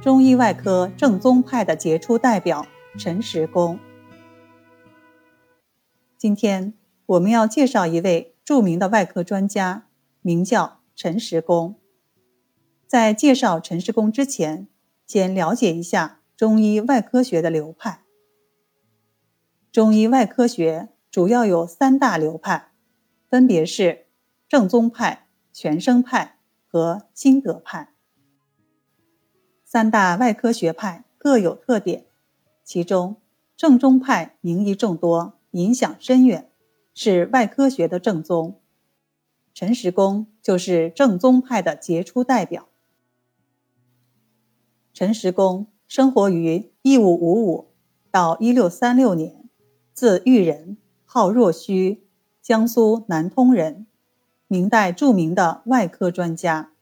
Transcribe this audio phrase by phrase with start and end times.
[0.00, 2.64] 中医外科正宗派的杰出代表
[2.96, 3.80] 陈实公。
[6.16, 6.72] 今天
[7.04, 9.88] 我们要介绍一位著名的外科专家，
[10.22, 11.74] 名叫陈实公。
[12.86, 14.68] 在介绍陈实公之前，
[15.04, 18.04] 先了解一下中医外科学的流派。
[19.72, 22.70] 中医外科学主要有三大流派，
[23.28, 24.06] 分别是
[24.48, 26.38] 正宗派、全生派
[26.68, 27.94] 和心得派。
[29.70, 32.06] 三大外科学派各有特点，
[32.64, 33.16] 其中
[33.54, 35.34] 正宗派名医众多。
[35.50, 36.50] 影响深远，
[36.94, 38.58] 是外科学的正宗。
[39.52, 42.66] 陈实公就是正宗派的杰出代表。
[44.94, 47.68] 陈实公生活于一五五五
[48.10, 49.44] 到一六三六年，
[49.92, 52.06] 字玉人，号若虚，
[52.40, 53.86] 江苏南通人，
[54.46, 56.72] 明代著名的外科专家。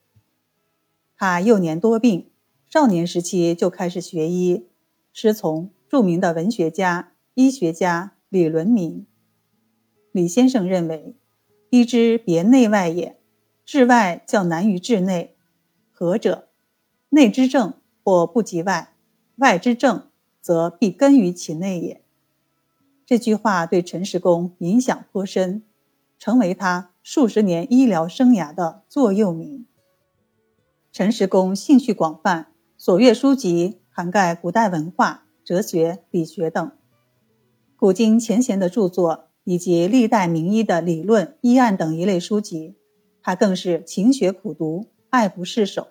[1.17, 2.31] 他幼年多病，
[2.69, 4.67] 少年时期就开始学医，
[5.13, 8.13] 师从著名的文学家、医学家。
[8.29, 9.07] 李伦明，
[10.11, 11.15] 李先生认为，
[11.71, 13.17] 医之别内外也，
[13.65, 15.37] 治外较难于治内。
[15.93, 16.49] 何者？
[17.11, 18.95] 内之症或不及外，
[19.37, 22.03] 外之症则必根于其内也。
[23.07, 25.63] 这句话对陈实公影响颇深，
[26.19, 29.65] 成为他数十年医疗生涯的座右铭。
[30.91, 32.49] 陈实公兴趣广泛，
[32.87, 36.71] 所阅书籍涵盖古代文化、哲学、理学等。
[37.75, 42.77] 古今前贤的著作以及历代名医的理论、医案等一类书籍，
[43.21, 45.89] 他更是勤学苦读，爱不释手。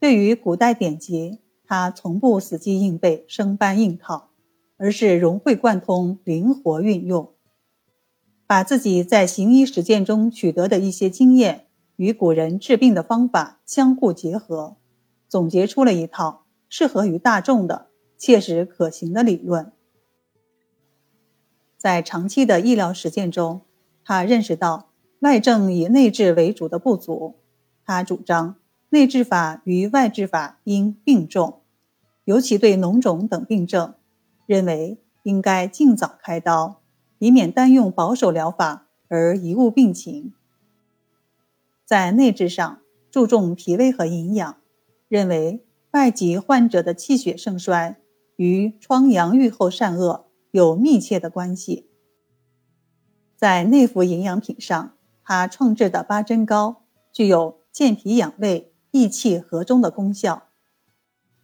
[0.00, 4.30] 对于古代典籍，他从不死记硬背、生搬硬套，
[4.78, 7.34] 而是融会贯通、灵活运用，
[8.48, 14.78] 把自己在行医实践中取得的一些经验与古人治病的方法相互结合，
[15.32, 17.86] 总结出了一套适合于大众的、
[18.18, 19.72] 切实可行的理论。
[21.78, 23.62] 在长期的医疗实践中，
[24.04, 24.90] 他认识到
[25.20, 27.36] 外症以内治为主的不足。
[27.86, 28.56] 他主张
[28.90, 31.62] 内治法与外治法应并重，
[32.26, 33.94] 尤其对脓肿等病症，
[34.44, 36.82] 认为应该尽早开刀，
[37.18, 40.34] 以免单用保守疗法而贻误病情。
[41.86, 44.58] 在内治上注重脾胃和营养，
[45.12, 48.00] 认为外疾患者的气血盛衰
[48.36, 50.30] 与疮疡愈后善恶。
[50.52, 51.90] 有密切的关系。
[53.36, 60.48] 在内服营养品上，他创制的八珍膏具有健脾养胃、益气和中的功效，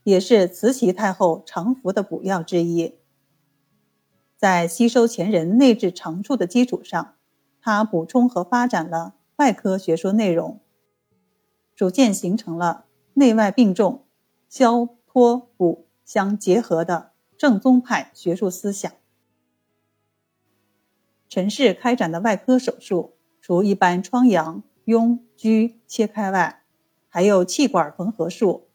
[0.02, 2.96] 也是慈禧太后常服的补药之一。
[4.36, 7.14] 在吸收前人内治长处的基础上，
[7.62, 10.60] 他补充和发展了外科学说内容，
[11.74, 12.84] 逐渐形成了
[13.18, 14.06] 内外并重、
[14.48, 17.10] 消脱补相结合的。
[17.36, 18.90] 正宗派学术思想。
[21.28, 26.62] 陈氏开展的外科手术，除一般疮疡、痈疽切开外，
[27.08, 28.68] 还有气管缝合术、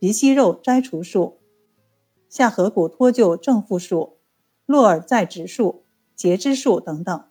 [0.00, 1.38] 鼻息肉摘除术、
[2.28, 4.18] 下颌骨脱臼正负术、
[4.66, 5.84] 络耳再植术、
[6.16, 7.24] 截肢术等等。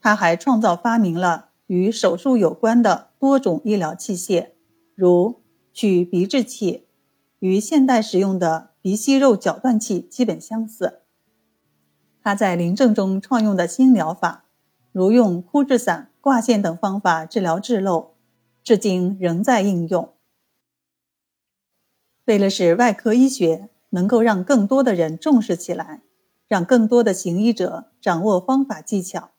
[0.00, 4.53] 他还创造发明了与手术有关的多种医疗器械，
[4.94, 6.86] 如取鼻治器，
[7.38, 8.74] 与现代使用的。
[8.84, 11.00] 鼻息肉绞断器基本相似。
[12.22, 14.44] 他在临症中创用的新疗法，
[14.92, 18.12] 如用枯枝散、挂线等方法治疗痔漏，
[18.62, 20.12] 至今仍在应用。
[22.26, 26.02] 为了使外科医学能够让更多的人重视起来，
[26.46, 29.30] 让更多的行医者掌握方法技巧，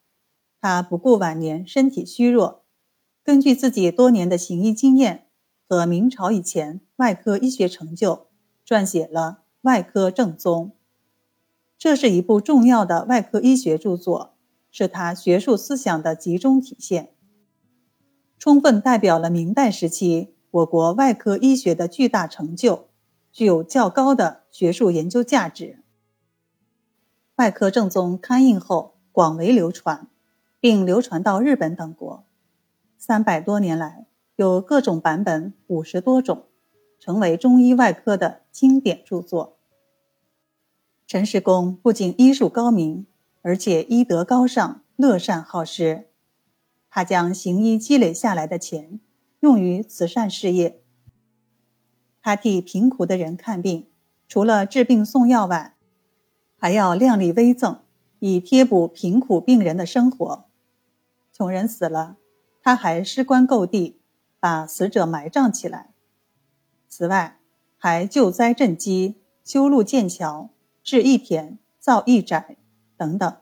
[0.60, 2.64] 他不顾晚年身体虚弱，
[3.24, 5.25] 根据自己多年的行医经验
[5.68, 8.28] 和明朝以前外科医学成就。
[8.66, 10.70] 撰写了《外科正宗》，
[11.78, 14.34] 这是一部重要的外科医学著作，
[14.72, 17.14] 是他学术思想的集中体现，
[18.40, 22.88] 充分代表了明代时期我国外科医学的巨大成就，
[23.32, 25.66] 具有较高的学术研究价值。
[27.36, 30.08] 《外科正宗》刊印后广为流传，
[30.60, 32.26] 并流传到日本等国，
[32.98, 34.05] 三百多年来
[34.36, 36.46] 有各种版本五十多种。
[36.98, 39.58] 成为中医外科的经典著作。
[41.06, 43.06] 陈世公不仅医术高明，
[43.44, 46.08] 而且医德高尚，乐善好施。
[46.90, 49.00] 他将行医积累下来的钱
[49.42, 50.82] 用于慈善事业。
[52.24, 53.88] 他替贫苦的人看病，
[54.28, 55.76] 除了治病送药外，
[56.58, 57.82] 还要量力微赠，
[58.18, 60.46] 以贴补贫苦病人的生活。
[61.32, 62.18] 穷人死了，
[62.64, 64.00] 他还施棺购地，
[64.46, 65.90] 把死者埋葬起来。
[66.88, 67.40] 此外，
[67.78, 70.52] 还救灾赈饥、修路建桥、
[70.84, 72.56] 治一田、造义宅
[72.96, 73.38] 等等。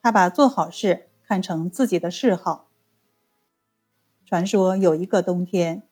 [0.00, 2.70] 他把做好事看成自己的嗜好。
[4.24, 5.82] 传说有一个冬天，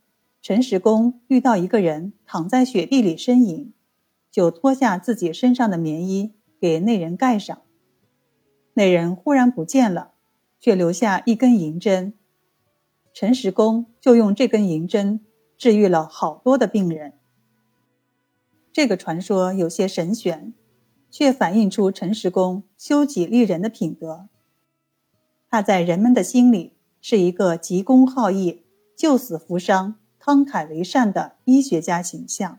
[0.40, 3.74] 陈实公遇到一个人躺在雪地里呻吟，
[4.30, 7.60] 就脱下自己身上的棉衣给那人盖上。
[8.72, 10.12] 那人忽然不见了，
[10.58, 12.14] 却留下一根银针。
[13.14, 15.20] 陈时公就用这根银针
[15.58, 17.12] 治愈了好多的病人。
[18.72, 20.54] 这个传说有些神玄，
[21.10, 24.28] 却反映出陈时公修己利人的品德。
[25.50, 26.72] 他在人们的心里
[27.02, 28.62] 是一个急公好义、
[28.96, 32.58] 救死扶伤、慷慨为善的医学家形象。